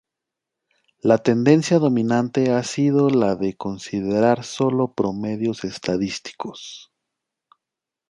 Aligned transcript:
La 1.03 1.19
tendencia 1.19 1.77
dominante 1.77 2.49
ha 2.49 2.63
sido 2.63 3.11
la 3.11 3.35
de 3.35 3.55
considerar 3.55 4.43
sólo 4.43 4.93
promedios 4.95 5.63
estadísticos. 5.63 6.91